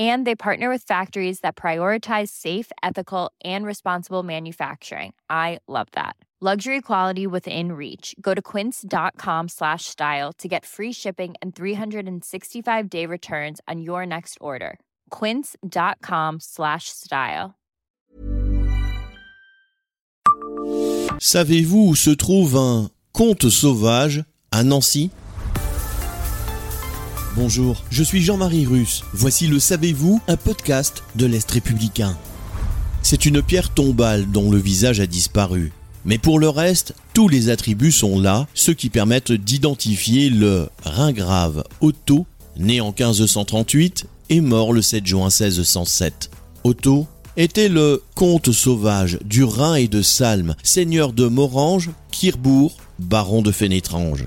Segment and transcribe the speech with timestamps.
[0.00, 5.12] And they partner with factories that prioritize safe, ethical, and responsible manufacturing.
[5.28, 6.16] I love that.
[6.42, 8.14] Luxury quality within reach.
[8.18, 14.06] Go to quince.com slash style to get free shipping and 365 day returns on your
[14.06, 14.78] next order.
[15.10, 17.56] Quince.com slash style.
[21.18, 25.10] Savez-vous où se trouve un conte sauvage à Nancy
[27.36, 29.04] Bonjour, je suis Jean-Marie Russe.
[29.12, 32.18] Voici le Savez-vous, un podcast de l'Est républicain.
[33.02, 35.72] C'est une pierre tombale dont le visage a disparu.
[36.04, 41.62] Mais pour le reste, tous les attributs sont là, ce qui permettent d'identifier le Ringrave
[41.80, 46.30] Otto, né en 1538 et mort le 7 juin 1607.
[46.64, 53.40] Otto était le comte sauvage du Rhin et de Salm, seigneur de Morange, Kirbourg, baron
[53.40, 54.24] de Fénétrange.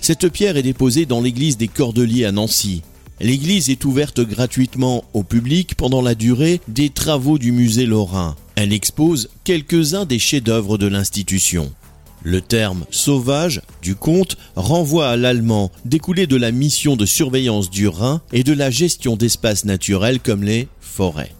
[0.00, 2.82] Cette pierre est déposée dans l'église des Cordeliers à Nancy.
[3.20, 8.34] L'église est ouverte gratuitement au public pendant la durée des travaux du musée lorrain.
[8.56, 11.70] Elle expose quelques-uns des chefs-d'œuvre de l'institution.
[12.22, 17.86] Le terme sauvage du comte renvoie à l'allemand découlé de la mission de surveillance du
[17.86, 21.32] Rhin et de la gestion d'espaces naturels comme les forêts.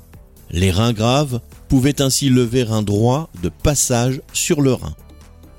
[0.51, 4.95] Les reins graves pouvaient ainsi lever un droit de passage sur le Rhin.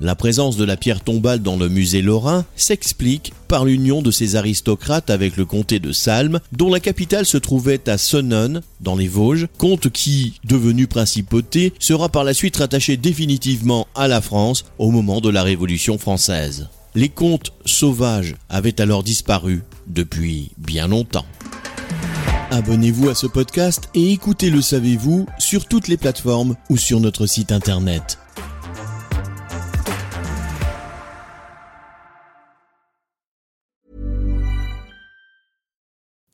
[0.04, 4.36] La présence de la pierre tombale dans le musée lorrain s'explique par l'union de ces
[4.36, 9.08] aristocrates avec le comté de Salm, dont la capitale se trouvait à Sonnone, dans les
[9.08, 14.90] Vosges, comte qui, devenu principauté, sera par la suite rattaché définitivement à la France au
[14.90, 16.68] moment de la Révolution française.
[16.96, 21.28] Les comtes sauvages avaient alors disparu depuis bien longtemps.
[22.50, 27.28] Abonnez-vous à ce podcast et écoutez Le Savez-vous sur toutes les plateformes ou sur notre
[27.28, 28.18] site internet.